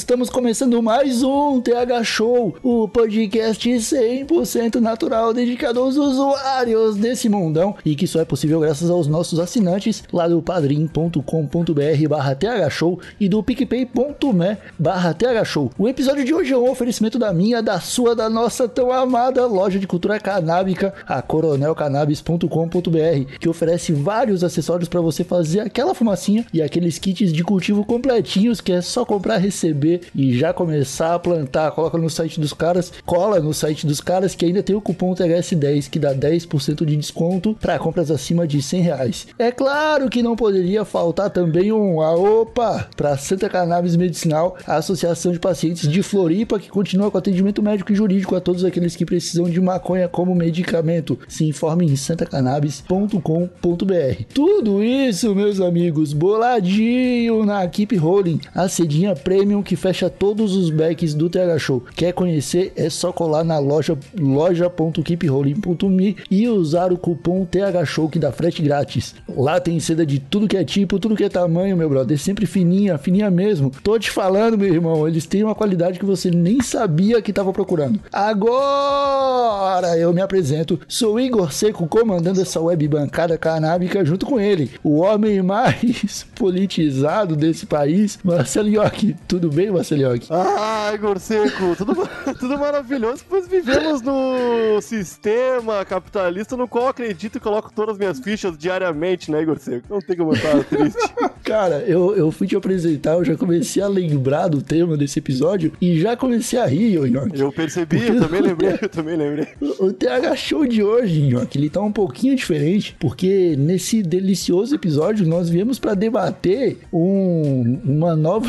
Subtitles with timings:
[0.00, 7.76] Estamos começando mais um TH Show, o podcast 100% natural dedicado aos usuários desse mundão
[7.84, 13.28] e que só é possível graças aos nossos assinantes lá do padrim.com.br barra thshow e
[13.28, 15.70] do picpay.me barra thshow.
[15.78, 19.44] O episódio de hoje é um oferecimento da minha, da sua, da nossa tão amada
[19.44, 26.46] loja de cultura canábica, a coronelcannabis.com.br, que oferece vários acessórios para você fazer aquela fumacinha
[26.54, 31.18] e aqueles kits de cultivo completinhos que é só comprar, receber e já começar a
[31.18, 31.70] plantar.
[31.72, 35.14] Coloca no site dos caras, cola no site dos caras que ainda tem o cupom
[35.14, 39.26] THS10 que dá 10% de desconto para compras acima de 100 reais.
[39.38, 44.76] É claro que não poderia faltar também um a opa para Santa Cannabis Medicinal, a
[44.76, 48.96] Associação de Pacientes de Floripa que continua com atendimento médico e jurídico a todos aqueles
[48.96, 51.18] que precisam de maconha como medicamento.
[51.28, 54.24] Se informe em santacannabis.com.br.
[54.34, 60.68] Tudo isso, meus amigos, boladinho na Keep Rolling, a cedinha premium que fecha todos os
[60.68, 61.84] backs do TH Show.
[61.94, 62.72] Quer conhecer?
[62.74, 68.62] É só colar na loja loja.keeprolling.me e usar o cupom TH Show que dá frete
[68.62, 69.14] grátis.
[69.28, 72.46] Lá tem seda de tudo que é tipo, tudo que é tamanho, meu brother, sempre
[72.46, 73.70] fininha, fininha mesmo.
[73.84, 77.52] Tô te falando, meu irmão, eles têm uma qualidade que você nem sabia que tava
[77.52, 78.00] procurando.
[78.12, 79.59] Agora
[80.00, 84.98] eu me apresento, sou Igor Seco comandando essa web bancada canábica junto com ele, o
[84.98, 89.16] homem mais politizado desse país, Marcelo York.
[89.26, 90.26] Tudo bem, Marcelo York?
[90.30, 91.94] Ah, Igor Seco, tudo,
[92.38, 98.20] tudo maravilhoso, pois vivemos no sistema capitalista no qual acredito e coloco todas as minhas
[98.20, 99.86] fichas diariamente, né, Igor Seco?
[99.90, 100.98] Não tem como estar triste.
[101.44, 105.72] Cara, eu, eu fui te apresentar, eu já comecei a lembrar do tema desse episódio
[105.80, 107.38] e já comecei a rir, York.
[107.38, 109.48] Eu percebi, eu também lembrei, eu também lembrei.
[109.60, 114.74] O o TH Show de hoje, York, ele tá um pouquinho diferente, porque nesse delicioso
[114.74, 118.48] episódio nós viemos para debater um, uma nova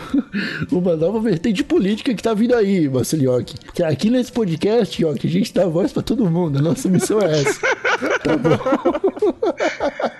[0.72, 3.54] uma nova vertente política que tá vindo aí, Marcelo York.
[3.74, 7.20] Que aqui nesse podcast, York, a gente dá voz para todo mundo, a nossa missão
[7.20, 7.60] é essa.
[8.22, 8.58] Tá bom?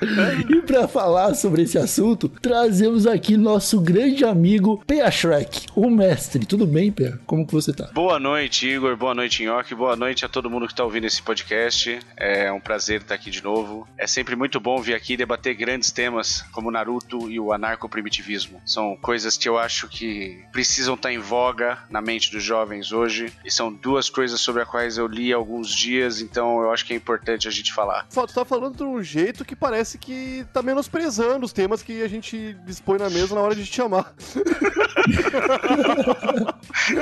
[0.51, 6.45] e para falar sobre esse assunto, trazemos aqui nosso grande amigo Pea Shrek, o mestre.
[6.45, 7.19] Tudo bem, Pea?
[7.27, 7.91] Como que você tá?
[7.95, 8.97] Boa noite, Igor.
[8.97, 9.75] Boa noite, Nhoque.
[9.75, 12.01] Boa noite a todo mundo que está ouvindo esse podcast.
[12.17, 13.87] É um prazer estar aqui de novo.
[13.99, 18.61] É sempre muito bom vir aqui debater grandes temas como Naruto e o anarcoprimitivismo.
[18.65, 23.33] São coisas que eu acho que precisam estar em voga na mente dos jovens hoje.
[23.45, 26.87] E são duas coisas sobre as quais eu li há alguns dias, então eu acho
[26.87, 28.07] que é importante a gente falar.
[28.09, 32.03] Só tu tá falando de um jeito que parece que tá menosprezando os temas que
[32.03, 34.15] a gente dispõe na mesa na hora de te chamar.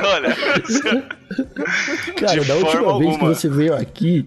[0.03, 0.37] Olha,
[2.19, 3.20] Cara, De da última forma vez alguma.
[3.21, 4.27] Que você veio aqui,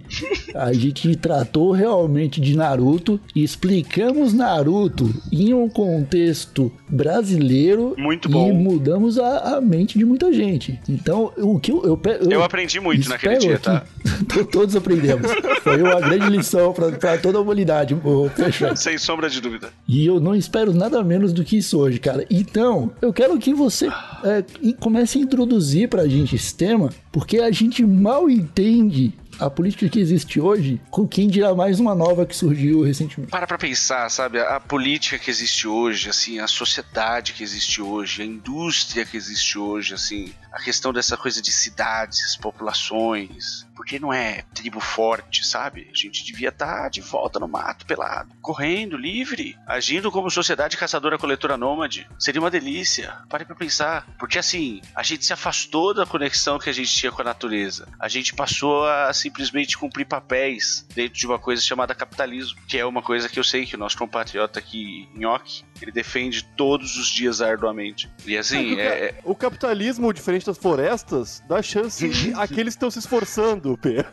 [0.55, 8.31] a gente tratou realmente de Naruto e explicamos Naruto em um contexto brasileiro Muito e
[8.31, 8.53] bom.
[8.53, 10.79] mudamos a, a mente de muita gente.
[10.87, 13.83] Então, o que eu, eu, eu, eu aprendi muito naquele dia, tá?
[14.51, 15.31] Todos aprendemos.
[15.61, 17.93] Foi uma grande lição para toda a humanidade.
[17.93, 18.75] ô, Fechado.
[18.77, 19.71] Sem sombra de dúvida.
[19.87, 22.25] E eu não espero nada menos do que isso hoje, cara.
[22.29, 23.87] Então, eu quero que você
[24.23, 24.43] é,
[24.79, 29.99] comece a introduzir pra gente esse tema, porque a gente mal entende a política que
[29.99, 33.31] existe hoje, com quem dirá mais uma nova que surgiu recentemente.
[33.31, 34.39] Para pra pensar, sabe?
[34.39, 39.57] A política que existe hoje, assim, a sociedade que existe hoje, a indústria que existe
[39.57, 43.65] hoje, assim, a questão dessa coisa de cidades, populações.
[43.75, 45.89] Porque não é tribo forte, sabe?
[45.91, 51.57] A gente devia estar de volta no mato, pelado, correndo, livre, agindo como sociedade caçadora-coletora
[51.57, 52.07] nômade.
[52.19, 53.17] Seria uma delícia.
[53.29, 54.05] Pare pra pensar.
[54.17, 57.87] Porque assim, a gente se afastou da conexão que a gente tinha com a natureza.
[57.99, 62.85] A gente passou a simplesmente cumprir papéis dentro de uma coisa chamada capitalismo, que é
[62.85, 67.07] uma coisa que eu sei que o nosso compatriota aqui, Nhoque, Ele defende todos os
[67.07, 68.09] dias arduamente.
[68.25, 72.99] E assim, é, é- O capitalismo, diferente das florestas, dá chance àqueles que estão se
[72.99, 74.05] esforçando, P.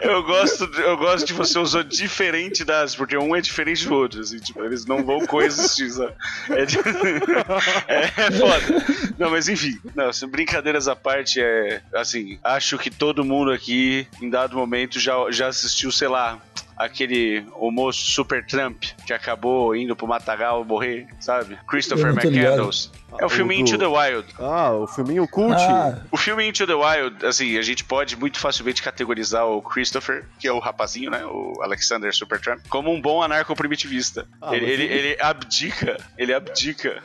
[0.00, 3.86] eu, eu gosto, de- eu gosto que você usou diferente das, porque um é diferente
[3.86, 6.12] do outro, assim, tipo, eles não vão coexistir, sabe?
[6.50, 6.78] É, de-
[7.88, 9.14] é, é foda.
[9.18, 14.06] Não, mas enfim, não, assim, brincadeiras à parte, é assim, acho que todo mundo aqui,
[14.22, 16.38] em dado momento, já, já assistiu, sei lá.
[16.84, 21.58] Aquele o moço Super Trump que acabou indo pro Matagal morrer, sabe?
[21.68, 22.08] Christopher.
[22.12, 22.90] McCandles.
[23.18, 24.26] É o Ah, filme o do- Into the Wild.
[24.38, 25.52] Ah, o filminho cult.
[25.58, 30.24] Ah, O filme Into the Wild, assim, a gente pode muito facilmente categorizar o Christopher,
[30.38, 31.24] que é o rapazinho, né?
[31.26, 34.28] O Alexander Supertramp, como um bom anarco-primitivista.
[34.40, 37.02] Ah, ele, ele, ele- abdica, ele abdica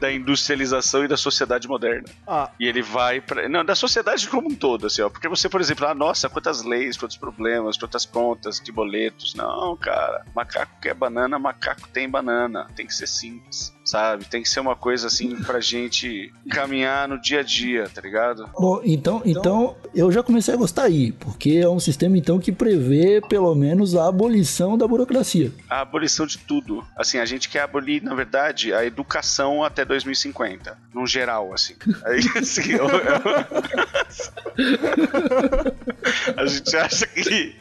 [0.00, 2.08] da industrialização e da sociedade moderna.
[2.26, 3.48] Ah, E ele vai pra.
[3.48, 5.08] Não, da sociedade como um todo, assim, ó.
[5.08, 8.72] Porque você, por exemplo, ah, nossa, quantas leis, quantos problemas, quantas contas de
[9.36, 10.24] Não, cara.
[10.34, 12.66] Macaco quer banana, macaco tem banana.
[12.76, 14.24] Tem que ser simples, sabe?
[14.26, 18.48] Tem que ser uma coisa assim pra gente caminhar no dia a dia, tá ligado?
[18.58, 22.52] bom, então, então eu já comecei a gostar aí, porque é um sistema então que
[22.52, 25.50] prevê pelo menos a abolição da burocracia.
[25.70, 26.84] a abolição de tudo.
[26.96, 31.74] Assim, a gente quer abolir, na verdade, a educação até 2050, num geral, assim.
[32.04, 32.94] Aí, assim, eu- eu-
[36.36, 37.54] a gente acha que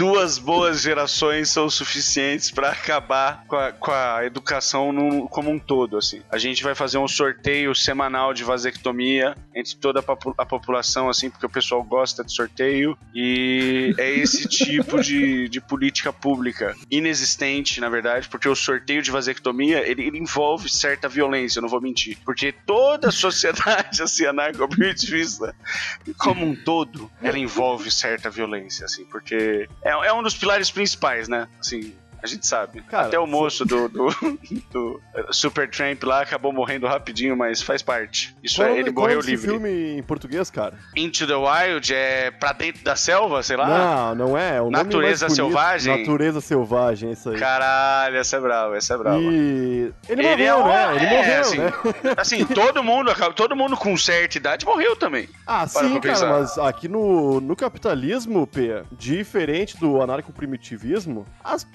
[0.00, 5.58] duas boas gerações são suficientes para acabar com a, com a educação no- como um
[5.58, 6.22] todo, assim.
[6.30, 10.02] A gente vai fazer um sorteio semanal de vasectomia entre toda a,
[10.42, 15.60] a população, assim, porque o pessoal gosta de sorteio e é esse tipo de, de
[15.60, 21.58] política pública inexistente, na verdade, porque o sorteio de vasectomia, ele, ele envolve certa violência,
[21.58, 22.16] eu não vou mentir.
[22.24, 25.54] Porque toda a sociedade, assim, anarco-primitivista,
[26.16, 31.48] como um todo, ela envolve certa violência, assim, porque é um dos pilares principais, né?
[31.58, 32.82] Assim, a gente sabe.
[32.82, 34.08] Cara, Até o moço do, do,
[34.72, 35.00] do
[35.30, 38.34] Super Tramp lá acabou morrendo rapidinho, mas faz parte.
[38.42, 39.46] Isso qual é, é ele qual é morreu esse livre.
[39.50, 40.78] filme em português, cara?
[40.96, 43.68] Into the Wild é pra dentro da selva, sei lá.
[43.68, 44.56] Não, não é.
[44.56, 45.28] é o Natureza.
[45.28, 45.98] Selvagem?
[46.00, 47.38] Natureza Selvagem, é isso aí.
[47.38, 49.18] Caralho, essa é brava, essa é brava.
[49.20, 50.96] E ele, Ele é morreu, um- né?
[50.96, 51.72] Ele é, morreu, assim, né?
[52.16, 55.28] Assim, todo mundo, todo mundo com certa idade morreu também.
[55.46, 56.28] Ah, sim, cara, pensar.
[56.28, 61.66] mas aqui no, no capitalismo, P, diferente do anarco-primitivismo, as-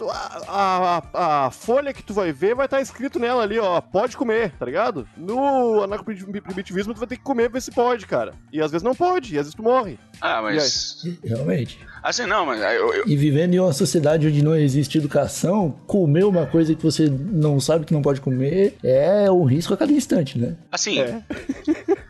[0.48, 4.16] a, a, a folha que tu vai ver vai estar escrito nela ali, ó, pode
[4.18, 5.08] comer, tá ligado?
[5.18, 8.34] No anarco-primitivismo tu vai ter que comer pra ver se pode, cara.
[8.52, 9.98] E às vezes não pode, e às vezes tu morre.
[10.22, 11.04] Ah, mas.
[11.24, 11.80] Realmente.
[12.02, 16.24] Assim, não, mas eu, eu- E vivendo em uma sociedade onde não existe educação, comer
[16.24, 19.92] uma coisa que você não sabe que não pode comer é um risco a cada
[19.92, 20.56] instante, né?
[20.72, 21.22] assim, É.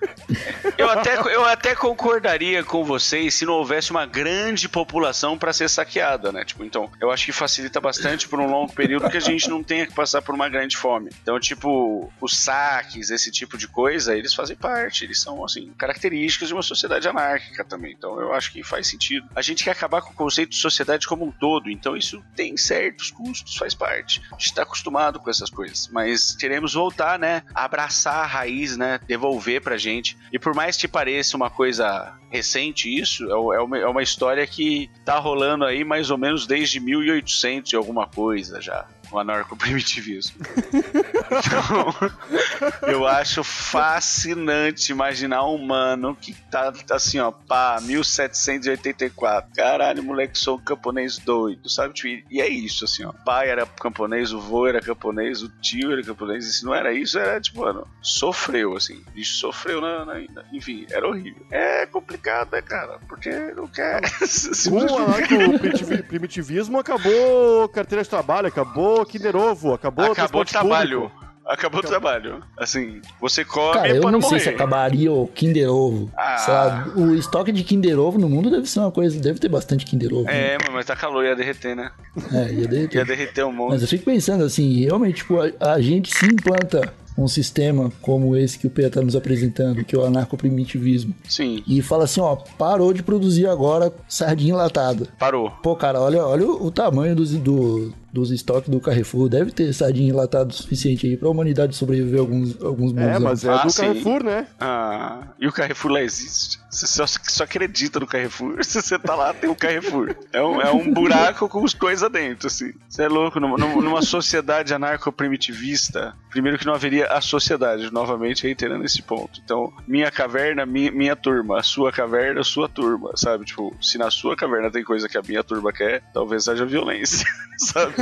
[0.78, 5.70] eu, até, eu até concordaria com vocês se não houvesse uma grande população pra ser
[5.70, 6.44] saqueada, né?
[6.44, 9.64] Tipo, então, eu acho que facilita bastante por um longo período que a gente não
[9.64, 11.12] tenha que passar por uma grande fome.
[11.22, 16.48] Então, tipo, os saques, esse tipo de coisa, eles fazem parte, eles são, assim, características
[16.48, 17.94] de uma sociedade anárquica também.
[17.98, 19.28] Então, eu acho que faz sentido.
[19.36, 22.58] A gente quer acabar com o conceito de sociedade como um todo, então isso tem
[22.58, 24.22] certos custos, faz parte.
[24.32, 27.44] A gente tá acostumado com essas coisas, mas queremos voltar, né?
[27.54, 29.00] Abraçar a raiz, né?
[29.08, 30.15] Devolver pra gente.
[30.32, 34.04] E por mais que pareça uma coisa recente isso, é o- é uma, é uma
[34.04, 38.86] história que tá rolando aí mais ou menos desde 1800 e alguma coisa já.
[39.12, 40.36] O anarco-primitivismo.
[41.32, 49.52] Então, eu acho fascinante imaginar um humano que tá assim, ó, pá, 1784.
[49.56, 51.94] Caralho, moleque, sou um camponês doido, sabe?
[51.94, 53.12] Tipo, E é isso, assim, ó.
[53.26, 56.46] Pai era camponês, o vô era camponês, o tio era camponês.
[56.48, 59.02] E se não era isso, era tipo, mano, sofreu, assim.
[59.08, 61.46] O bicho sofreu na, na- na- Enfim, era horrível.
[61.52, 63.00] É complicado, né, cara?
[63.08, 64.02] Porque não quer.
[64.72, 71.02] O anarco-primitivismo acabou carteira de trabalho, acabou Kinder Ovo, acabou Acabou o trabalho.
[71.02, 71.15] público.
[71.46, 72.42] Acabou o trabalho.
[72.58, 74.40] Assim, você come Cara, eu não não sei morrer.
[74.44, 76.10] se acabaria o Kinder Ovo.
[76.18, 76.88] Ah.
[76.96, 80.12] O estoque de Kinder Ovo no mundo deve ser uma coisa, deve ter bastante Kinder
[80.14, 80.24] Ovo.
[80.24, 80.54] né?
[80.56, 81.92] É, mas tá calor, ia derreter, né?
[82.34, 82.98] É, ia derreter.
[82.98, 83.72] Ia derreter um monte.
[83.74, 88.36] Mas eu fico pensando assim, realmente, tipo, a, a gente se implanta um sistema como
[88.36, 92.20] esse que o Pia tá nos apresentando, que é o anarcoprimitivismo, Sim, e fala assim,
[92.20, 95.08] ó, parou de produzir agora sardinha enlatada.
[95.18, 95.50] parou.
[95.64, 99.28] Pô, cara, olha, olha o, o tamanho dos, do- dos estoques do Carrefour.
[99.30, 103.22] Deve ter sardinha enlatada o suficiente aí pra humanidade sobreviver alguns, alguns bons É, anos.
[103.24, 103.82] mas é Ah, do sim.
[103.82, 104.48] Carrefour, né?
[104.60, 106.60] Ah, e o Carrefour lá existe.
[106.72, 108.58] Você só, só acredita no Carrefour.
[108.64, 110.16] Se você tá lá, tem o Carrefour.
[110.34, 112.74] É um, é um buraco com as coisas dentro, assim.
[112.90, 118.86] Você é louco, numa, numa- sociedade anarco-primitivista, primeiro que não haveria a sociedade, novamente reiterando
[118.86, 119.42] esse ponto.
[119.44, 121.62] Então, minha caverna, minha, minha turma.
[121.64, 123.46] Sua caverna, sua turma, sabe?
[123.46, 127.26] Tipo, se na sua caverna tem coisa que a minha turma quer, talvez haja violência,
[127.58, 127.94] sabe?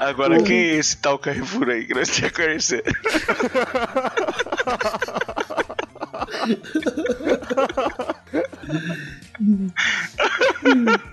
[0.00, 2.82] Agora quem é esse tal Carrefour aí que nós temos que conhecer?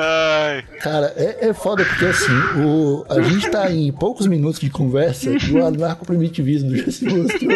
[0.00, 2.32] Ai, Cara, é, é foda porque assim,
[2.64, 7.50] o, a gente tá em poucos minutos de conversa e o anarcoprimitivismo já se mostrou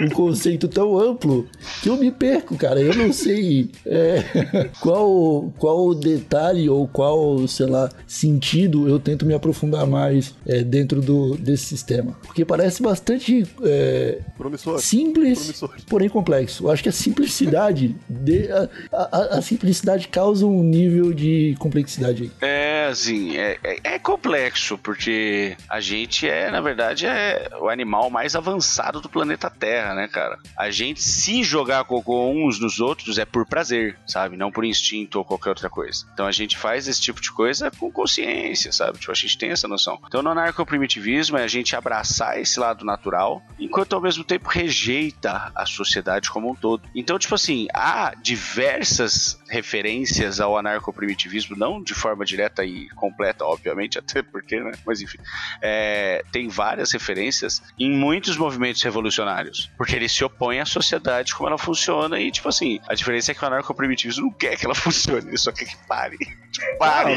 [0.00, 1.46] um conceito tão amplo
[1.82, 2.80] que eu me perco, cara.
[2.80, 4.22] Eu não sei é,
[4.80, 11.00] qual, qual detalhe ou qual, sei lá, sentido eu tento me aprofundar mais é, dentro
[11.00, 12.16] do, desse sistema.
[12.26, 14.78] Porque parece bastante é, Promissor.
[14.80, 15.70] simples, Promissor.
[15.88, 16.64] porém complexo.
[16.64, 21.75] Eu acho que a simplicidade, de- a, a- a simplicidade causa um nível de complexidade
[21.78, 22.30] aí.
[22.40, 28.10] É, assim, é, é, é complexo, porque a gente é, na verdade, é o animal
[28.10, 30.38] mais avançado do planeta Terra, né, cara?
[30.56, 34.36] A gente, se jogar cocô uns nos outros, é por prazer, sabe?
[34.36, 36.06] Não por instinto ou qualquer outra coisa.
[36.12, 38.98] Então a gente faz esse tipo de coisa com consciência, sabe?
[38.98, 39.98] Tipo, a gente tem essa noção.
[40.06, 45.50] Então no anarcoprimitivismo é a gente abraçar esse lado natural, enquanto ao mesmo tempo rejeita
[45.54, 46.82] a sociedade como um todo.
[46.94, 53.98] Então, tipo assim, há diversas referências ao anarcoprimitivismo, não de forma direta e completa, obviamente,
[54.00, 54.72] até porque, né?
[54.86, 55.18] Mas enfim,
[55.60, 61.48] é, tem várias referências em muitos movimentos revolucionários, porque ele se opõe à sociedade como
[61.48, 64.74] ela funciona e, tipo assim, a diferença é que o anarcoprimitivismo não quer que ela
[64.76, 66.16] funcione, ele só quer que pare.
[66.78, 67.14] Pare!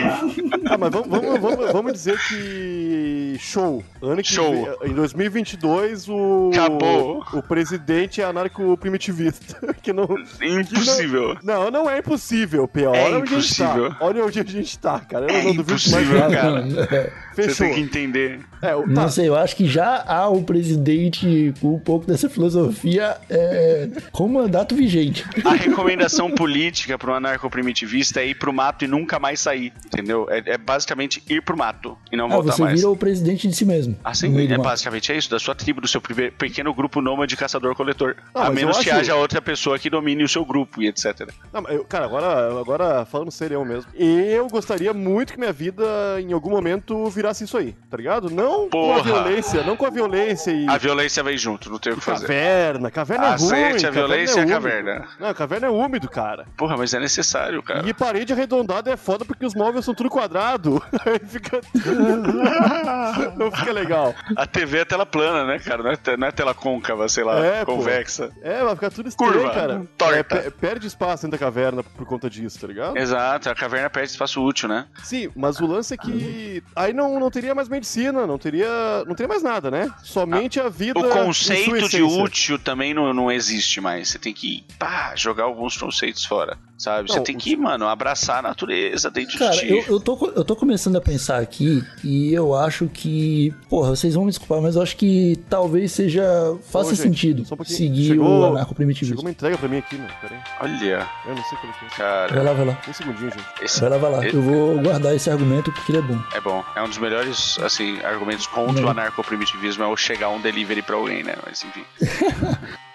[0.69, 3.35] Ah, mas vamos, vamos, vamos, vamos dizer que.
[3.39, 3.83] Show.
[4.01, 4.51] Ano que Show.
[4.81, 6.49] vem- em 2022, o.
[6.53, 7.23] Acabou.
[7.33, 9.59] O presidente é anarco-primitivista.
[9.81, 10.07] Que não.
[10.41, 11.37] Impossível.
[11.41, 12.93] Não, não é impossível, P.O.
[12.93, 13.89] É Olha onde a gente impossível.
[13.91, 13.97] tá.
[14.01, 15.25] Olha onde a gente tá, cara.
[15.25, 16.35] Eu É não duvido mais impossível, nada.
[16.35, 17.13] cara.
[17.43, 17.65] Você Fechou.
[17.67, 18.39] tem que entender.
[18.61, 19.09] É, o- Não tá.
[19.09, 24.27] sei, eu acho que já há um presidente com um pouco dessa filosofia é, com
[24.27, 25.25] mandato vigente.
[25.45, 30.27] A recomendação política para um anarcoprimitivista é ir pro mato e nunca mais sair, entendeu?
[30.29, 32.75] É, é basicamente ir pro mato e não Ah, voltar você mais.
[32.79, 33.95] vira o presidente de si mesmo.
[34.03, 38.15] Assim, é basicamente é isso, da sua tribo, do seu primeiro- pequeno grupo nômade caçador-coletor.
[38.33, 41.29] Ah, a menos que acho- haja outra pessoa que domine o seu grupo e etc.
[41.53, 43.89] Não, mas eu- cara, agora, agora falando sério mesmo.
[43.95, 45.83] Eu gostaria muito que minha vida,
[46.21, 48.29] em algum momento, virasse isso aí, tá ligado?
[48.29, 49.03] Não com a Porra.
[49.03, 50.67] violência, não com a violência e.
[50.67, 52.27] A violência vem junto, não tem o que fazer.
[52.27, 53.35] Caverna, caverna é ruim.
[53.45, 54.53] Aceite a violência e a é úmido.
[54.61, 55.07] caverna.
[55.19, 56.45] Não, caverna é úmido, cara.
[56.57, 57.87] Porra, mas é necessário, cara.
[57.87, 60.81] E parede arredondada é foda porque os móveis são tudo quadrado.
[61.05, 61.61] Aí fica.
[63.37, 64.13] não fica legal.
[64.35, 65.83] A TV é tela plana, né, cara?
[65.83, 67.75] Não é, não é tela côncava, sei lá, É, pô.
[67.77, 68.29] convexa.
[68.41, 69.81] É, vai ficar tudo estranho, Curva, cara.
[69.97, 70.15] torta.
[70.17, 72.97] É, pe- perde espaço dentro da caverna por conta disso, tá ligado?
[72.97, 74.85] Exato, a caverna perde espaço útil, né?
[75.03, 79.15] Sim, mas o lance é que aí não, não teria mais medicina, não teria, não
[79.15, 79.89] teria mais nada, né?
[80.03, 80.99] Somente a vida.
[80.99, 84.09] O conceito de útil também não, não existe mais.
[84.09, 87.09] Você tem que pá, jogar alguns conceitos fora, sabe?
[87.11, 89.67] Você Não, tem os- que, mano, abraçar a natureza dentro Cara, de ti.
[89.69, 93.53] eu, eu, tô, eu tô começando a pensar aqui e eu acho que.
[93.69, 96.23] Porra, vocês vão me desculpar, mas eu acho que talvez seja.
[96.71, 99.21] faça Ô, gente, sentido um seguir Chegou- o Chegou anarcoprimitivismo.
[99.21, 100.09] uma entrega pra mim aqui, mano.
[100.21, 100.41] Pera aí.
[100.71, 101.89] Olha, Eu não sei qual é que é.
[101.89, 102.81] Vai cara, lá, vai lá.
[102.87, 103.45] Um segundinho, gente.
[103.61, 104.25] esse Vai lá, vai lá.
[104.25, 106.19] e- Eu vou guardar esse argumento porque ele é bom.
[106.33, 106.63] é bom.
[106.75, 108.87] É um dos melhores, assim, argumentos contra Não.
[108.87, 111.35] o anarcoprimitivismo é o chegar um delivery pra alguém, né?
[111.45, 111.83] Mas enfim.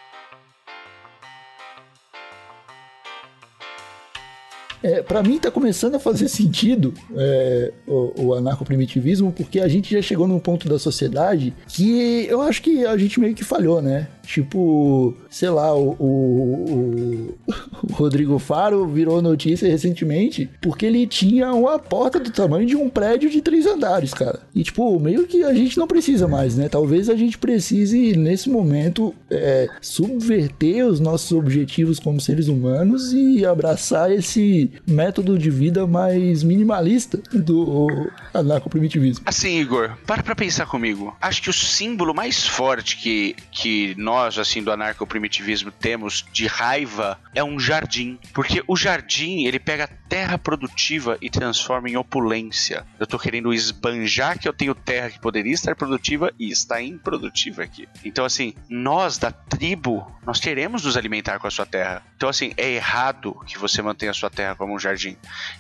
[4.85, 9.91] É, para mim tá começando a fazer sentido é, o, o anarcoprimitivismo, porque a gente
[9.91, 13.81] já chegou num ponto da sociedade que eu acho que a gente meio que falhou,
[13.81, 14.09] né?
[14.25, 17.35] Tipo, sei lá, o, o-
[17.83, 22.89] o Rodrigo Faro virou notícia recentemente porque ele tinha uma porta do tamanho de um
[22.89, 24.41] prédio de três andares, cara.
[24.55, 26.69] E, tipo, meio que a gente não precisa mais, né?
[26.69, 33.45] Talvez a gente precise, nesse momento, é, subverter os nossos objetivos como seres humanos e
[33.45, 37.87] abraçar esse método de vida mais minimalista do
[38.33, 39.25] anarcoprimitivismo.
[39.27, 41.15] Assim, Igor, para pra pensar comigo.
[41.21, 47.19] Acho que o símbolo mais forte que, que nós, assim, do anarcoprimitivismo temos de raiva
[47.35, 48.19] é um jardim.
[48.33, 52.87] Porque o jardim, ele pega terra produtiva e transforma em opulência.
[52.99, 57.63] Eu tô querendo esbanjar que eu tenho terra que poderia estar produtiva e está improdutiva
[57.63, 57.89] aqui.
[58.05, 62.03] Então, assim, nós da tribo, nós queremos nos alimentar com a sua terra.
[62.17, 65.17] Então, assim, é errado que você mantenha a sua terra como um jardim.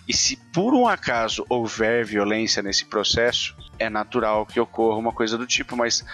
[0.08, 5.36] E se por um acaso houver violência nesse processo, é natural que ocorra uma coisa
[5.36, 6.04] do tipo, mas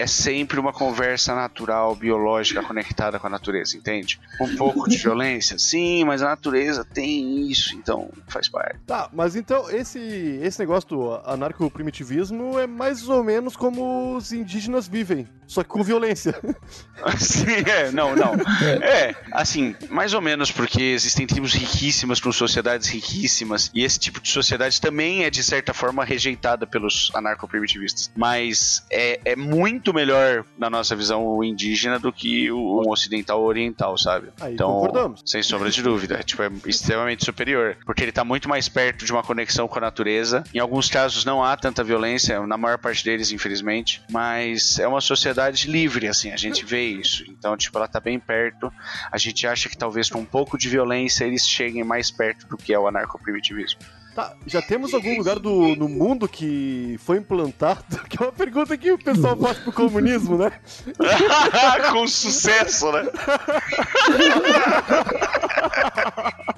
[0.00, 4.18] é sempre uma conversa natural, biológica, conectada com a natureza, entende?
[4.40, 8.78] Um pouco de violência, sim, mas a natureza tem isso, então faz parte.
[8.86, 9.98] Tá, mas então esse,
[10.42, 15.82] esse negócio do anarco-primitivismo é mais ou menos como os indígenas vivem, só que com
[15.82, 16.34] violência.
[17.18, 18.30] Sim, é, não, não.
[18.80, 24.20] É, assim, mais ou menos porque existem tribos riquíssimas com sociedades riquíssimas e esse tipo
[24.20, 28.10] de sociedade também é de certa forma rejeitada pelos anarco-primitivistas.
[28.16, 33.46] Mas é, é muito melhor, na nossa visão, o indígena do que o ocidental ou
[33.46, 34.28] oriental, sabe?
[34.40, 35.22] Aí então, concordamos.
[35.24, 39.12] sem sombra de dúvida, tipo, é extremamente superior, porque ele tá muito mais perto de
[39.12, 40.44] uma conexão com a natureza.
[40.54, 45.00] Em alguns casos não há tanta violência, na maior parte deles, infelizmente, mas é uma
[45.00, 47.24] sociedade livre, assim, a gente vê isso.
[47.28, 48.72] Então, tipo, ela tá bem perto.
[49.10, 52.56] A gente acha que talvez com um pouco de violência eles cheguem mais perto do
[52.56, 53.80] que é o anarco-primitivismo.
[54.20, 57.82] Tá, já temos algum lugar do, no mundo que foi implantado?
[58.10, 60.52] Que é uma pergunta que o pessoal faz pro comunismo, né?
[61.92, 63.06] com sucesso, né?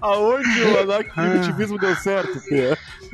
[0.00, 2.40] Aonde o anarco-primitivismo deu certo?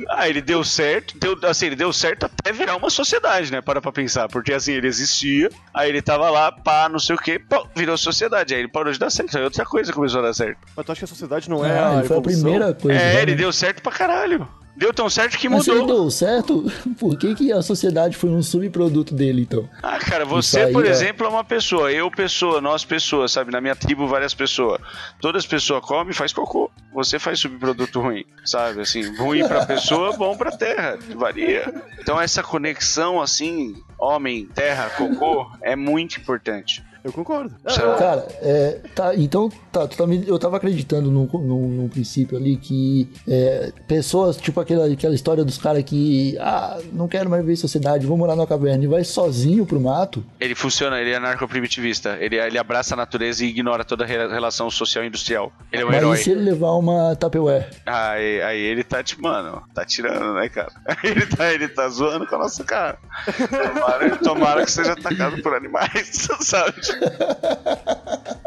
[0.09, 3.61] Ah, ele deu certo, deu, assim, ele deu certo até virar uma sociedade, né?
[3.61, 4.27] Para pra pensar.
[4.27, 7.41] Porque assim, ele existia, aí ele tava lá, pá, não sei o que,
[7.75, 8.53] virou sociedade.
[8.53, 9.37] Aí ele parou de dar certo.
[9.37, 10.59] Aí outra coisa começou a dar certo.
[10.75, 12.99] Mas tu acha que a sociedade não é Ah, a foi a primeira coisa.
[12.99, 13.21] É, né?
[13.21, 14.47] ele deu certo pra caralho.
[14.75, 15.87] Deu tão certo que Mas mudou.
[15.87, 16.65] deu certo,
[16.99, 19.69] por que, que a sociedade foi um subproduto dele, então?
[19.81, 20.87] Ah, cara, você, por ó.
[20.87, 21.91] exemplo, é uma pessoa.
[21.91, 23.51] Eu, pessoa, nós, pessoa, sabe?
[23.51, 24.81] Na minha tribo, várias pessoas.
[25.21, 26.69] Todas as pessoas comem e faz cocô.
[26.93, 28.81] Você faz subproduto ruim, sabe?
[28.81, 30.97] Assim, ruim pra pessoa, bom pra terra.
[31.15, 31.73] Varia.
[31.99, 36.83] Então, essa conexão, assim, homem, terra, cocô, é muito importante.
[37.05, 37.53] Eu concordo.
[37.67, 37.99] Sabe?
[37.99, 42.35] Cara, é, tá, então, tá, tu tá me- eu tava acreditando num, num, num princípio
[42.35, 47.45] ali que é, pessoas, tipo aquela, aquela história dos caras que, ah, não quero mais
[47.45, 50.25] ver sociedade, vou morar numa caverna e vai sozinho pro mato.
[50.39, 52.17] Ele funciona, ele é anarco-primitivista.
[52.19, 55.51] Ele, ele abraça a natureza e ignora toda a re- relação social e industrial.
[55.71, 56.15] Ele é um Mas herói.
[56.19, 57.69] e se ele levar uma Tupperware?
[57.85, 60.71] Aí, aí ele tá tipo, mano, tá tirando, né, cara?
[61.03, 62.97] Ele tá, ele tá zoando com a nossa cara.
[63.49, 66.73] Tomara, tomara que seja atacado por animais, sabe?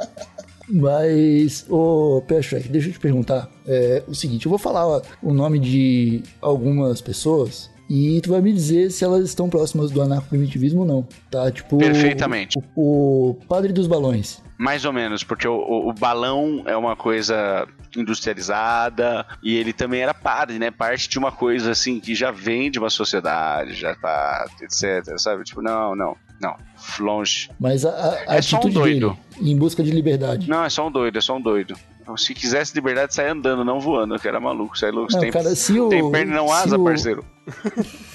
[0.71, 5.33] Mas, ô Pestrek, deixa eu te perguntar é, o seguinte: eu vou falar ó, o
[5.33, 10.81] nome de algumas pessoas e tu vai me dizer se elas estão próximas do anarco-primitivismo
[10.81, 11.51] ou não, tá?
[11.51, 11.79] Tipo.
[11.79, 12.59] Perfeitamente.
[12.77, 14.43] O, o Padre dos Balões.
[14.59, 20.03] Mais ou menos, porque o, o- o balão é uma coisa industrializada e ele também
[20.03, 20.71] era padre, né?
[20.71, 25.45] Parte de uma coisa assim que já vem de uma sociedade, já tá, etc, sabe?
[25.45, 26.57] Tipo, não, não, não,
[27.01, 27.51] longe.
[27.59, 29.17] Mas a, a- É só um atitude doido.
[29.37, 30.49] dele em busca de liberdade.
[30.49, 31.75] Não, é só um doido, é só um doido.
[32.17, 35.13] Se quisesse liberdade, sai andando, não voando, que era maluco, sai louco.
[35.13, 37.25] Não, tem, cara, se o- tem perna e não se asa, o- parceiro.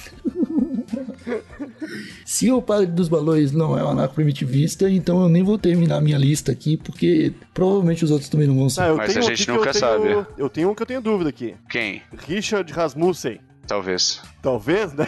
[2.25, 6.01] Se o Padre dos Balões não é um anarco-primitivista, então eu nem vou terminar a
[6.01, 8.81] minha lista aqui, porque provavelmente os outros também não vão ser.
[8.81, 10.27] Ah, eu Mas tenho a gente nunca eu tenho, sabe.
[10.37, 11.55] Eu tenho um que eu tenho dúvida aqui.
[11.69, 12.01] Quem?
[12.27, 13.39] Richard Rasmussen.
[13.67, 14.21] Talvez.
[14.41, 15.05] Talvez, né?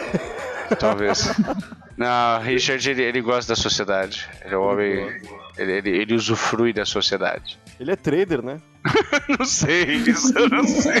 [0.78, 1.28] Talvez.
[1.96, 4.28] Não, Richard, ele, ele gosta da sociedade.
[4.44, 5.20] Ele é um homem.
[5.56, 7.58] Ele, ele, ele usufrui da sociedade.
[7.80, 8.58] Ele é trader, né?
[9.38, 11.00] Não sei, isso eu não sei.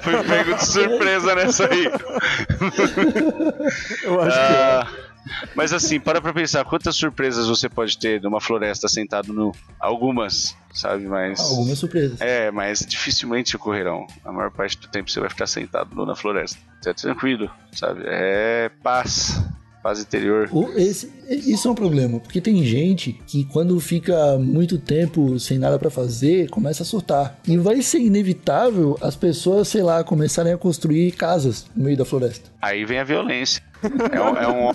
[0.00, 1.84] Fui pego de surpresa nessa aí.
[4.02, 4.86] Eu acho Ah,
[5.54, 9.52] mas assim, para pra pensar, quantas surpresas você pode ter numa floresta sentado nu?
[9.80, 11.06] Algumas, sabe?
[11.06, 11.40] Mas.
[11.40, 12.20] Algumas surpresas.
[12.20, 14.06] É, mas dificilmente ocorrerão.
[14.24, 16.58] A maior parte do tempo você vai ficar sentado nu na floresta.
[16.78, 18.02] Então é tranquilo, sabe?
[18.04, 19.42] É paz.
[19.84, 20.48] Paz interior.
[20.50, 25.58] O- esse- isso é um problema, porque tem gente que quando fica muito tempo sem
[25.58, 27.38] nada pra fazer, começa a surtar.
[27.46, 32.04] E vai ser inevitável as pessoas, sei lá, começarem a construir casas no meio da
[32.06, 32.50] floresta.
[32.62, 33.62] Aí vem a violência.
[34.10, 34.72] É um, é um,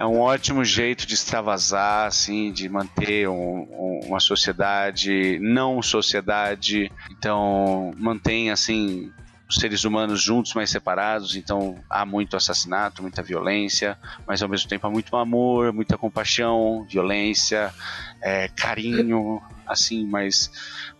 [0.00, 3.34] é um ótimo jeito de extravasar, assim, de manter um-
[3.70, 6.90] um- uma sociedade, não sociedade.
[7.16, 9.10] Então, mantém, assim,
[9.48, 11.36] os seres humanos juntos, mas separados.
[11.36, 16.84] Então, há muito assassinato, muita violência, mas ao mesmo tempo há muito amor, muita compaixão,
[16.90, 17.72] violência,
[18.20, 20.50] é, carinho, assim, mas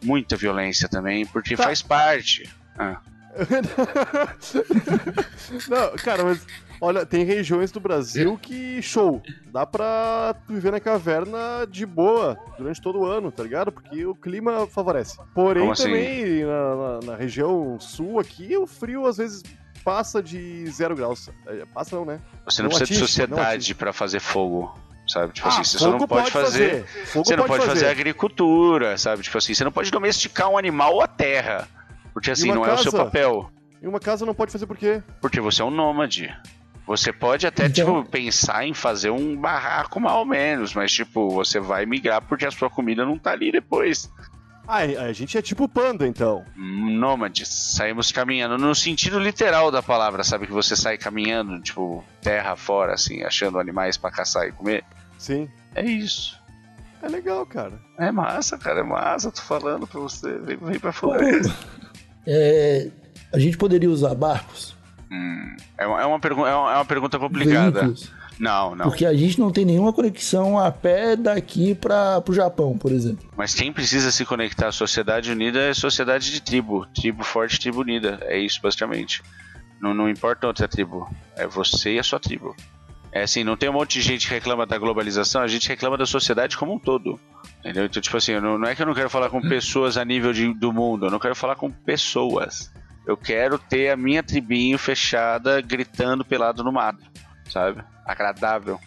[0.02, 1.64] muita violência também, porque Tá.
[1.64, 2.48] faz parte.
[2.78, 3.00] Ah.
[5.68, 6.46] Não, cara, mas
[6.80, 9.22] olha, tem regiões do Brasil que show.
[9.52, 13.70] Dá pra viver na caverna de boa durante todo o ano, tá ligado?
[13.72, 15.18] Porque o clima favorece.
[15.34, 15.84] Porém, assim?
[15.84, 19.42] também na, na- na região sul aqui, o frio às vezes
[19.84, 21.30] passa de zero graus.
[21.46, 22.20] É, Passa não, né?
[22.44, 24.74] Você não, Não precisa atinge, de sociedade pra fazer fogo,
[25.06, 25.32] sabe?
[25.32, 26.84] Tipo Ah, assim, você só não fogo pode fazer.
[27.06, 27.86] Fogo Você não pode fazer.
[27.86, 29.22] agricultura, sabe?
[29.22, 31.68] Tipo assim, você não pode domesticar um animal ou a terra.
[32.12, 33.04] Porque assim, não é o seu casa?
[33.04, 33.50] papel.
[33.82, 35.02] Em uma casa não pode fazer por quê?
[35.20, 36.34] Porque você é um nômade.
[36.86, 41.58] Você pode até, Então- tipo, pensar em fazer um barraco mal menos, mas, tipo, você
[41.58, 44.10] vai migrar porque a sua comida não tá ali depois.
[44.68, 46.44] Ah, a gente é tipo panda, então.
[46.56, 50.46] Nômades, saímos caminhando no sentido literal da palavra, sabe?
[50.46, 54.84] Que você sai caminhando, tipo, terra fora, assim, achando animais pra caçar e comer.
[55.18, 55.48] Sim.
[55.74, 56.36] É isso.
[57.02, 57.80] É legal, cara.
[57.98, 60.36] É massa, cara, é massa, tô falando pra você.
[60.38, 61.54] Vem, vem pra floresta.
[62.28, 62.88] É,
[63.32, 64.75] a gente poderia usar barcos,
[65.10, 67.80] Hum, é, uma, é, uma pergu- é uma- é uma pergunta complicada.
[67.80, 68.86] veículos, Não, não.
[68.86, 73.28] porque a gente não tem nenhuma conexão a pé daqui para o Japão, por exemplo.
[73.36, 76.86] Mas quem precisa se conectar à sociedade unida é sociedade de tribo.
[76.94, 78.18] Tribo forte, tribo unida.
[78.22, 79.22] É isso, basicamente.
[79.80, 81.08] Não, não importa outra tribo.
[81.36, 82.56] É você e a sua tribo.
[83.12, 85.96] É assim, não tem um monte de gente que reclama da globalização, a gente reclama
[85.96, 87.18] da sociedade como um todo.
[87.60, 87.84] Entendeu?
[87.86, 90.32] Então, tipo assim, não, não é que eu não quero falar com pessoas a nível
[90.32, 92.70] de- do mundo, eu não quero falar com pessoas.
[93.06, 97.02] Eu quero ter a minha tribinho fechada, gritando pelado no mato,
[97.50, 97.82] sabe?
[98.04, 98.80] Agradável.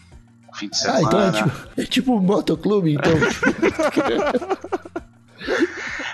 [0.54, 0.98] Fim de semana.
[0.98, 3.12] Ah, então é tipo, é tipo um motoclube, então.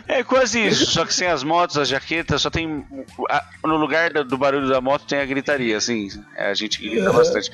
[0.08, 2.86] É quase isso, só que sem as motos, as jaquetas, só tem.
[3.28, 6.08] a- no lugar da- do barulho da moto tem a gritaria, assim.
[6.36, 7.50] é, a gente grita bastante.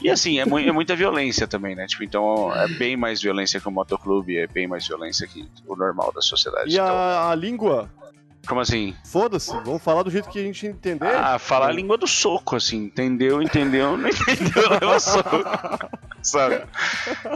[0.00, 1.84] E assim, é, mui- é muita violência também, né?
[1.88, 5.74] Tipo, então é bem mais violência que o motoclube, é bem mais violência que o
[5.74, 6.70] normal da sociedade.
[6.70, 7.90] E Então, a, a língua?
[8.46, 8.94] Como assim?
[9.04, 11.14] Foda-se, vamos falar do jeito que a gente entender.
[11.14, 15.36] Ah, falar a língua do soco, assim, entendeu, entendeu, não entendeu, leva soco.
[16.22, 16.62] Sabe?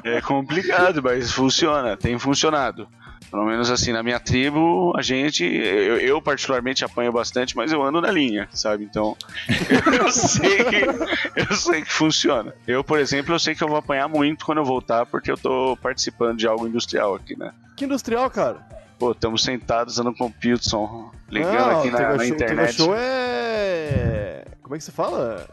[0.04, 2.88] É complicado, mas funciona, tem funcionado.
[3.30, 5.44] Pelo menos assim, na minha tribo, a gente.
[5.44, 8.82] Eu, eu particularmente apanho bastante, mas eu ando na linha, sabe?
[8.82, 9.16] Então,
[10.02, 11.48] eu sei que.
[11.48, 12.52] Eu sei que funciona.
[12.66, 15.36] Eu, por exemplo, eu sei que eu vou apanhar muito quando eu voltar, porque eu
[15.36, 17.52] tô participando de algo industrial aqui, né?
[17.76, 18.66] Que industrial, cara.
[19.00, 22.72] Pô, estamos sentados usando Computson, ligando Não, aqui o na, na Show- o internet.
[22.74, 24.44] Show é.
[24.62, 25.48] Como é que se fala?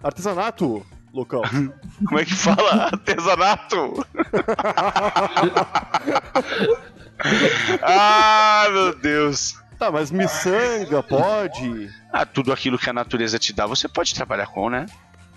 [0.00, 1.42] Artesanato local.
[2.06, 2.84] Como é que fala?
[2.84, 4.06] Artesanato!
[7.82, 9.60] ah, meu Deus!
[9.78, 11.90] tá, mas miçanga pode.
[12.12, 14.86] Ah, tudo aquilo que a natureza te dá, você pode trabalhar com, né?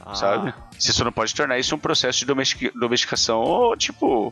[0.05, 0.13] Ah.
[0.13, 0.53] Sabe?
[0.77, 4.31] Você só não pode tornar isso um processo de domestica- domesticação ou, tipo,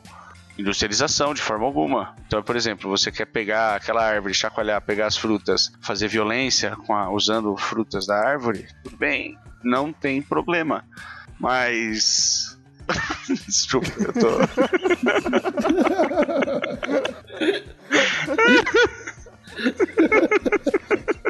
[0.58, 2.16] industrialização de forma alguma.
[2.28, 6.96] Então, por exemplo, você quer pegar aquela árvore, chacoalhar, pegar as frutas, fazer violência com
[6.96, 10.86] a- usando frutas da árvore, tudo bem, não tem problema.
[11.39, 12.58] Mas.
[13.48, 14.38] Desculpa, eu tô.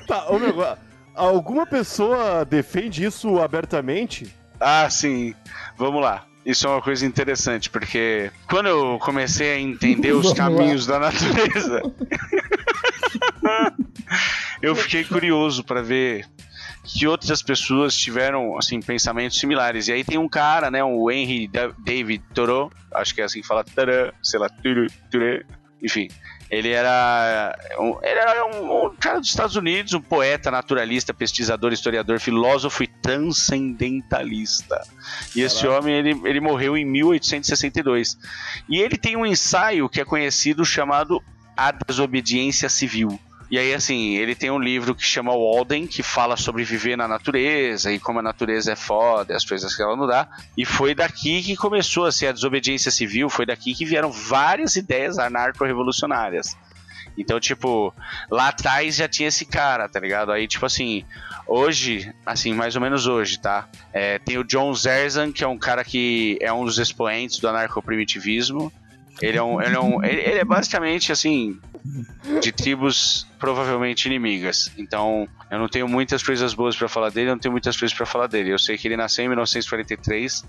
[0.07, 0.77] Tá, ô meu,
[1.15, 4.33] alguma pessoa defende isso abertamente?
[4.59, 5.33] Ah, sim.
[5.77, 6.25] Vamos lá.
[6.45, 10.35] Isso é uma coisa interessante, porque quando eu comecei a entender os lá.
[10.35, 11.81] caminhos da natureza,
[14.61, 16.25] eu fiquei curioso para ver
[16.83, 19.87] que outras pessoas tiveram assim pensamentos similares.
[19.87, 23.41] E aí tem um cara, né, o Henry Da- David Thoreau, acho que é assim
[23.41, 23.63] que fala,
[24.21, 24.87] sei lá, Thoreau,
[25.81, 26.09] enfim.
[26.53, 31.73] Ele era, um, ele era um, um cara dos Estados Unidos, um poeta, naturalista, pesquisador,
[31.73, 34.85] historiador, filósofo e transcendentalista.
[35.35, 38.17] E esse homem, ele, ele morreu em 1862.
[38.69, 41.21] E ele tem um ensaio que é conhecido chamado
[41.57, 43.19] A Desobediência Civil.
[43.53, 47.07] E aí, assim, ele tem um livro que chama Walden, que fala sobre viver na
[47.07, 50.27] natureza e como a natureza é foda, as coisas que ela não dá.
[50.57, 54.75] E foi daqui que começou a ser a desobediência civil, foi daqui que vieram várias
[54.75, 56.57] ideias anarco-revolucionárias.
[57.15, 57.93] Então, tipo,
[58.27, 60.31] lá atrás já tinha esse cara, tá ligado?
[60.31, 61.05] Aí, tipo assim,
[61.45, 63.69] hoje, assim, mais ou menos hoje, tá?
[63.93, 67.47] É, tem o John Zerzan, que é um cara que é um dos expoentes do
[67.47, 68.73] anarcoprimitivismo.
[69.21, 69.61] Ele é um.
[69.61, 71.59] Ele é, um, ele, ele é basicamente assim.
[72.41, 74.71] De tribos provavelmente inimigas.
[74.77, 77.95] Então, eu não tenho muitas coisas boas pra falar dele, eu não tenho muitas coisas
[77.95, 78.51] pra falar dele.
[78.51, 80.45] Eu sei que ele nasceu em 1943.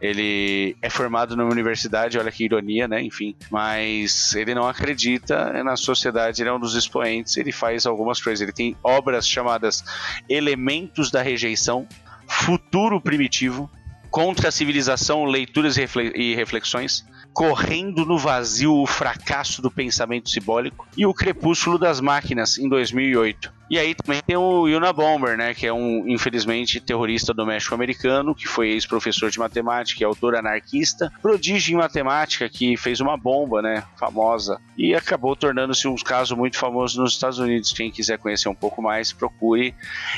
[0.00, 3.02] Ele é formado numa universidade, olha que ironia, né?
[3.02, 8.20] Enfim, mas ele não acredita na sociedade, ele é um dos expoentes, ele faz algumas
[8.20, 8.40] coisas.
[8.42, 9.82] Ele tem obras chamadas
[10.28, 11.88] Elementos da Rejeição,
[12.28, 13.70] Futuro Primitivo,
[14.10, 17.04] Contra a Civilização, Leituras e Reflexões,
[17.36, 23.52] Correndo no Vazio, o Fracasso do Pensamento Simbólico e O Crepúsculo das Máquinas, em 2008.
[23.68, 28.34] E aí também tem o Yuna Bomber, né, que é um, infelizmente, terrorista doméstico americano,
[28.34, 33.60] que foi ex-professor de matemática e autor anarquista, prodígio em matemática, que fez uma bomba,
[33.60, 37.72] né, famosa, e acabou tornando-se um caso muito famoso nos Estados Unidos.
[37.72, 39.74] Quem quiser conhecer um pouco mais, procure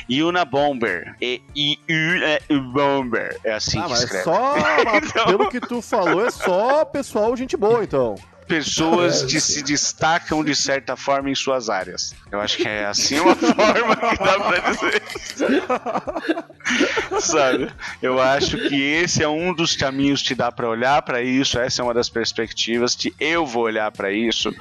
[0.09, 1.15] Yuna Bomber.
[1.19, 3.39] E-I-U Bomber.
[3.43, 4.23] É assim ah, que mas escreve.
[4.23, 4.55] só.
[4.99, 8.15] Então- Pelo que tu falou, é só pessoal, gente boa, então.
[8.49, 12.15] Pessoas que se destacam de certa forma em suas áreas.
[12.31, 15.03] Eu acho que é assim uma forma que dá pra dizer.
[17.21, 17.71] Sabe?
[18.01, 21.81] Eu acho que esse é um dos caminhos que dá para olhar para isso, essa
[21.81, 24.51] é uma das perspectivas que eu vou olhar para isso.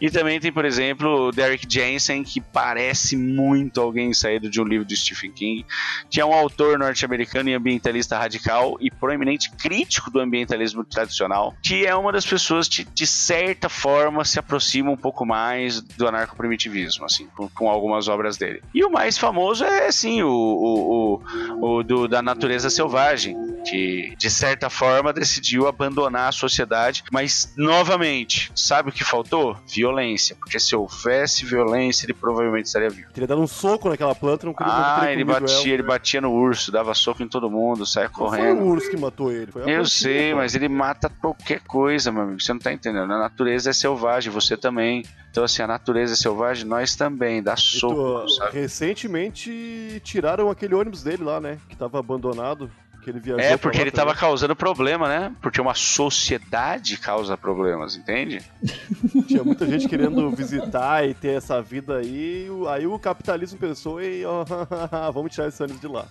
[0.00, 4.64] E também tem, por exemplo, o Derek Jensen, que parece muito alguém saído de um
[4.64, 5.66] livro de Stephen King,
[6.08, 11.84] que é um autor norte-americano e ambientalista radical e proeminente crítico do ambientalismo tradicional, que
[11.84, 13.33] é uma das pessoas que, de certa
[13.68, 18.62] forma, se aproxima um pouco mais do anarcoprimitivismo, assim, com, com algumas obras dele.
[18.74, 21.22] E o mais famoso é, sim, o, o,
[21.60, 27.52] o, o do, da natureza selvagem, que, de certa forma, decidiu abandonar a sociedade, mas,
[27.56, 29.56] novamente, sabe o que faltou?
[29.66, 33.08] Violência, porque se houvesse violência, ele provavelmente estaria vivo.
[33.12, 35.68] Teria dado um soco naquela planta, não queria Ah, ele batia, ela.
[35.68, 38.62] ele batia no urso, dava soco em todo mundo, saia Não foi correndo.
[38.62, 39.50] o urso que matou ele.
[39.66, 42.40] Eu sei, mas ele mata qualquer coisa, meu amigo.
[42.40, 43.08] Você não tá entendendo.
[43.24, 45.02] A natureza é selvagem, você também.
[45.30, 47.42] Então, assim, a natureza é selvagem, nós também.
[47.42, 51.58] Dá tu, soco, recentemente tiraram aquele ônibus dele lá, né?
[51.68, 52.70] Que tava abandonado.
[53.02, 54.06] Que ele viajou É, porque ele também.
[54.06, 55.34] tava causando problema, né?
[55.40, 58.42] Porque uma sociedade causa problemas, entende?
[59.26, 62.46] Tinha muita gente querendo visitar e ter essa vida aí.
[62.70, 64.44] Aí o capitalismo pensou e ó,
[65.12, 66.06] vamos tirar esse ônibus de lá.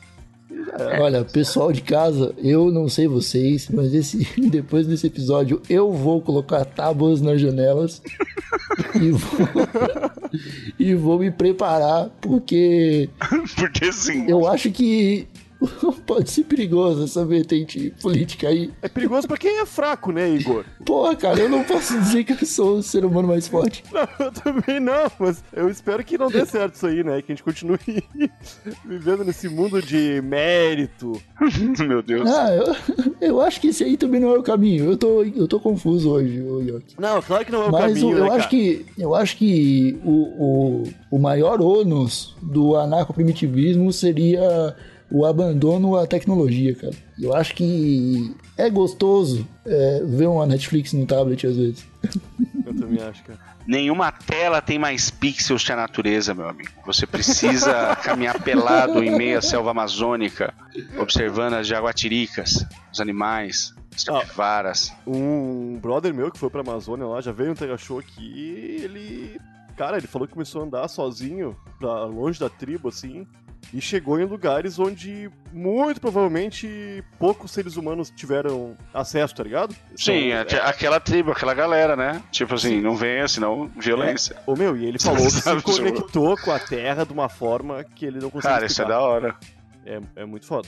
[0.72, 1.04] Era.
[1.04, 6.22] Olha, pessoal de casa, eu não sei vocês, mas esse, depois desse episódio eu vou
[6.22, 8.02] colocar tábuas nas janelas
[8.96, 9.40] e vou,
[10.80, 13.10] e vou me preparar, porque
[13.56, 14.30] Porque assim.
[14.30, 15.28] eu acho que
[16.06, 18.72] pode ser perigoso essa vertente política aí.
[18.82, 20.66] É perigoso pra quem é fraco, né, Igor?
[20.86, 23.84] Porra, cara, eu não posso dizer que eu sou o ser humano mais forte.
[23.94, 27.22] Não, eu também não, mas eu espero que não dê certo isso aí, né?
[27.22, 27.78] Que a gente continue
[28.86, 31.22] vivendo nesse mundo de mérito.
[31.88, 32.30] Meu Deus.
[32.30, 32.76] Ah, eu,
[33.22, 34.86] eu acho que esse aí também não é o caminho.
[34.86, 36.96] Eu tô, eu tô confuso hoje, ô Yoki.
[37.00, 38.50] Não, claro que não é o Mas caminho, o- eu né, acho cara?
[38.50, 44.76] que eu acho que o, o, o maior ônus do anarcoprimitivismo seria
[45.14, 46.94] o abandono à tecnologia, cara.
[47.20, 51.86] Eu acho que é gostoso é, ver uma Netflix no tablet às vezes.
[52.66, 53.40] Eu também acho, cara.
[53.66, 56.70] Nenhuma tela tem mais pixels que a natureza, meu amigo.
[56.86, 60.54] Você precisa caminhar pelado em meio à selva amazônica,
[61.00, 64.20] observando as jaguatiricas, os animais, as Ah.
[64.20, 64.92] capivaras.
[65.08, 68.82] Um brother meu que foi pra Amazônia lá, já veio um Tega Show aqui e
[68.84, 69.40] ele.
[69.78, 73.26] Cara, ele falou que começou a andar sozinho, pra longe da tribo, assim.
[73.72, 79.76] E chegou em lugares onde muito provavelmente poucos seres humanos tiveram acesso, tá ligado?
[79.96, 82.22] Sim, São- aque- aquela tribo, aquela galera, né?
[82.32, 84.36] Tipo assim, não venha, senão violência.
[84.46, 88.06] Ô meu, e ele falou que se conectou com a Terra de uma forma que
[88.06, 89.00] ele não consegue Cara, isso é explicar.
[89.00, 89.36] da hora.
[89.86, 90.68] É, é muito foda.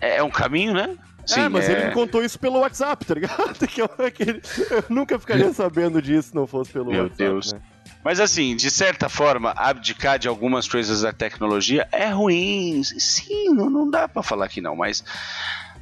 [0.00, 0.96] É um caminho, né?
[1.36, 3.54] é, mas ele me contou isso pelo WhatsApp, tá ligado?
[3.66, 7.18] Que eu, que ele- eu nunca ficaria sabendo disso se não fosse pelo Meu WhatsApp.
[7.24, 7.52] Deus.
[7.52, 7.60] Né?
[8.06, 12.80] Mas assim, de certa forma, abdicar de algumas coisas da tecnologia é ruim.
[12.84, 15.02] Sim, não, não dá pra falar que não, mas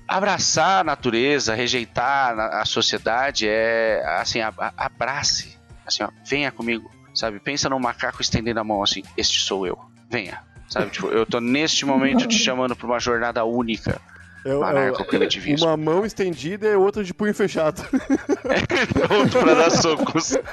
[0.09, 5.59] abraçar a natureza, rejeitar a sociedade é assim, abrace.
[5.87, 7.39] Assim, ó, venha comigo, sabe?
[7.41, 9.79] Pensa num macaco estendendo a mão assim, este sou eu.
[10.09, 10.41] Venha.
[10.71, 14.01] Sabe, tipo, eu tô neste momento te chamando pra uma jornada única.
[14.47, 15.67] É, é, o- Anarcoprimitivismo.
[15.67, 17.83] uma mão estendida e outra de punho fechado.
[19.15, 20.37] Outro pra dar socos.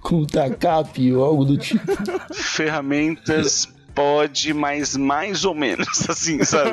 [0.00, 1.80] Com TACAP ou algo do tipo.
[2.34, 6.70] ferramentas pode, mas mais ou menos, assim, sabe?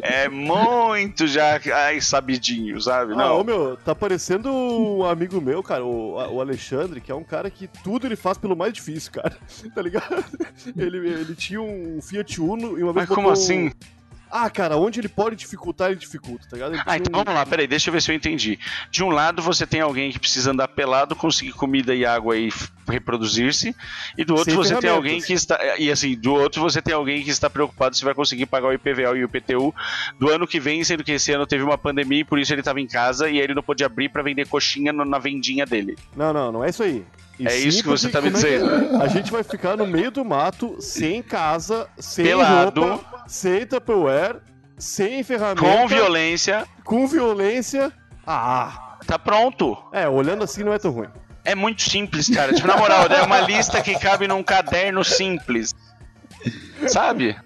[0.00, 3.12] É muito já, ai, sabidinho, sabe?
[3.14, 7.14] Ah, ô Não, meu, tá parecendo um amigo meu, cara, o, o Alexandre, que é
[7.14, 9.36] um cara que tudo ele faz pelo mais difícil, cara.
[9.74, 10.24] Tá ligado?
[10.76, 13.72] Ele, ele tinha um Fiat Uno e uma vez mas como botou- assim?
[14.30, 16.74] Ah, cara, onde ele pode dificultar, ele dificulta, tá ligado?
[16.74, 18.58] Ele Ah, então um- vamos lá, peraí, deixa eu ver se eu entendi.
[18.90, 22.50] De um lado você tem alguém que precisa andar pelado, conseguir comida e água e
[22.88, 23.74] reproduzir-se,
[24.18, 25.58] e do outro Sem você tem alguém que está.
[25.78, 28.72] E assim, do outro você tem alguém que está preocupado se vai conseguir pagar o
[28.72, 29.74] IPVA e o IPTU
[30.18, 32.60] do ano que vem, sendo que esse ano teve uma pandemia e por isso ele
[32.60, 35.96] estava em casa e aí ele não pôde abrir para vender coxinha na vendinha dele.
[36.16, 37.04] Não, não, não é isso aí.
[37.46, 39.02] É isso que você tá me é dizendo.
[39.02, 42.80] A gente vai ficar no meio do mato, sem casa, sem Pelado.
[42.82, 44.36] roupa, sem Tupperware,
[44.78, 47.92] sem ferramenta, Com violência, com violência.
[48.26, 49.76] Ah, tá pronto.
[49.92, 51.08] é, olhando assim não é tão ruim.
[51.44, 52.52] É muito simples, cara.
[52.52, 55.74] Tipo, na moral, é uma lista que cabe num caderno simples.
[56.86, 57.36] Sabe?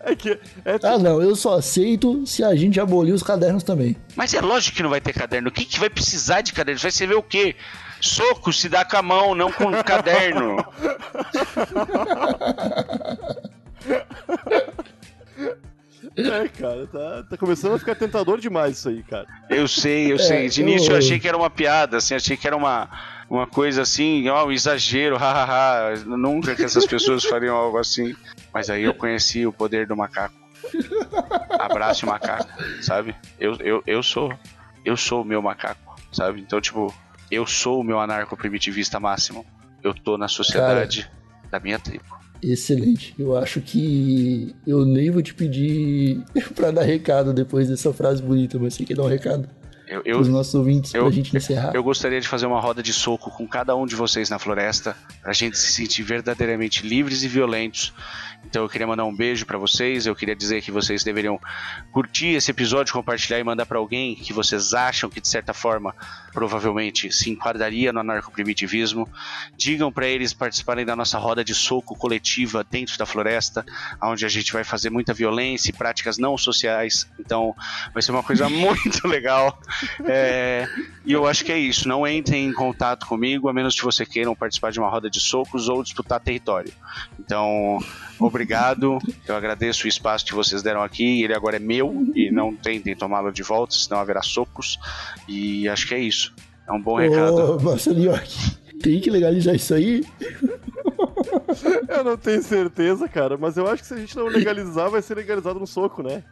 [0.00, 0.30] É que
[0.64, 3.96] é Ah, não, eu só aceito se a gente abolir os cadernos também.
[4.14, 5.48] Mas é lógico que não vai ter caderno.
[5.48, 6.80] O que, que vai precisar de caderno?
[6.80, 7.56] Vai ser ver o quê?
[8.02, 10.56] Soco se dá com a mão, não com caderno.
[16.16, 19.26] É, cara, tá, tá começando a ficar tentador demais isso aí, cara.
[19.48, 20.48] Eu sei, eu É, sei.
[20.48, 22.88] De início eu eu- achei que era uma piada, assim, achei que era uma,
[23.30, 25.94] uma coisa assim, ó, um exagero, hahaha.
[26.04, 28.14] Nunca que essas pessoas fariam algo assim.
[28.52, 30.34] Mas aí eu conheci o poder do macaco.
[31.58, 32.46] Abraço o macaco,
[32.82, 33.14] sabe?
[33.38, 34.32] Eu, eu, eu sou.
[34.84, 36.40] Eu sou o meu macaco, sabe?
[36.40, 36.92] Então, tipo,
[37.34, 39.44] eu sou o meu anarco-primitivista máximo.
[39.82, 41.10] Eu tô na sociedade
[41.50, 42.04] da minha tribo.
[42.42, 43.14] Excelente.
[43.18, 46.22] Eu acho que eu nem vou te pedir
[46.54, 49.48] pra dar recado depois dessa frase bonita, mas você quer dar um recado
[49.88, 51.72] Eu, pros eu, nossos ouvintes eu- pra gente encerrar.
[51.74, 54.96] Eu gostaria de fazer uma roda de soco com cada um de vocês na floresta,
[55.22, 57.92] pra gente se sentir verdadeiramente livres e violentos.
[58.44, 61.40] Então eu queria mandar um beijo pra vocês, eu queria dizer que vocês deveriam
[61.90, 65.94] curtir esse episódio, compartilhar e mandar pra alguém que vocês acham que de certa forma
[66.32, 69.08] provavelmente se enquadraria no anarcoprimitivismo.
[69.56, 73.64] Digam pra eles participarem da nossa roda de soco coletiva dentro da floresta,
[74.02, 77.06] onde a gente vai fazer muita violência e práticas não sociais.
[77.18, 77.54] Então
[77.92, 79.58] vai ser uma coisa muito legal.
[80.04, 80.68] É,
[81.04, 81.86] e eu acho que é isso.
[81.86, 85.20] Não entrem em contato comigo, a menos que você queiram participar de uma roda de
[85.20, 86.72] socos ou disputar território.
[87.18, 87.78] Então,
[88.32, 88.98] obrigado.
[89.26, 91.22] Eu agradeço o espaço que vocês deram aqui.
[91.22, 94.78] Ele agora é meu e não tentem tomá-lo de volta, senão haverá socos.
[95.28, 96.34] E acho que é isso.
[96.66, 97.56] É um bom recado.
[97.56, 98.34] Ô, Marcelo York,
[98.82, 100.04] tem que legalizar isso aí?
[101.88, 105.02] Eu não tenho certeza, cara, mas eu acho que se a gente não legalizar, vai
[105.02, 106.24] ser legalizado no soco, né?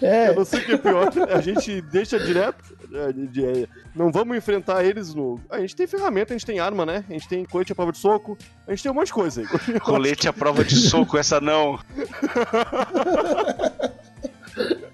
[0.00, 1.10] É, Eu não sei o que é pior.
[1.30, 2.76] A gente deixa direto.
[2.94, 3.10] é,
[3.62, 5.38] é, não vamos enfrentar eles no.
[5.50, 7.04] A gente tem ferramenta, a gente tem arma, né?
[7.08, 8.36] A gente tem coite à prova de soco.
[8.66, 9.46] A gente tem um monte de coisa aí.
[9.80, 11.78] Colete à prova de soco, essa não.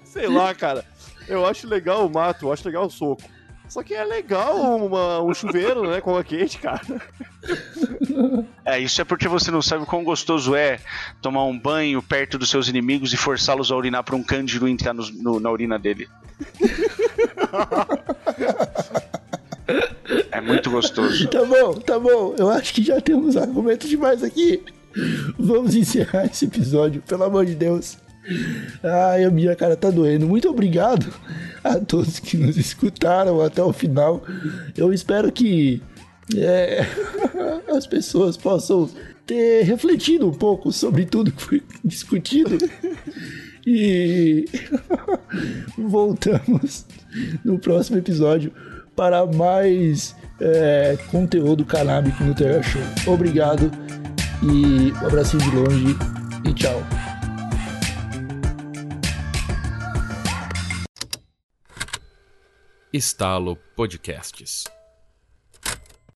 [0.03, 0.83] Sei lá, cara.
[1.27, 3.21] Eu acho legal o mato, eu acho legal o soco.
[3.67, 6.01] Só que é legal uma- um chuveiro, né?
[6.01, 6.81] Com a quente, cara.
[8.65, 10.79] É, isso é porque você não sabe quão gostoso é
[11.21, 14.93] tomar um banho perto dos seus inimigos e forçá-los a urinar para um cândido entrar
[14.93, 16.07] no- no- na urina dele.
[20.31, 21.27] É muito gostoso.
[21.27, 22.33] tá bom, tá bom.
[22.37, 24.63] Eu acho que já temos argumento demais aqui.
[25.37, 27.97] Vamos encerrar esse episódio, pelo amor de Deus.
[28.83, 30.27] Ai, a minha cara tá doendo.
[30.27, 31.13] Muito obrigado
[31.63, 34.23] a todos que nos escutaram até o final.
[34.75, 35.81] Eu espero que
[36.37, 36.85] é,
[37.75, 38.89] as pessoas possam
[39.25, 42.57] ter refletido um pouco sobre tudo que foi discutido.
[43.65, 44.45] E
[45.77, 46.85] voltamos
[47.43, 48.51] no próximo episódio
[48.95, 52.81] para mais é, conteúdo canábico no Terra Show.
[53.13, 53.71] Obrigado
[54.41, 55.95] e um abracinho de longe
[56.45, 56.81] e tchau.
[62.91, 64.78] Estalo Podcasts.